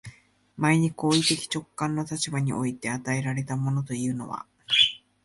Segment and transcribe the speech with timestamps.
[0.57, 4.47] 前に行為的直観の立場において与えられたものというのは、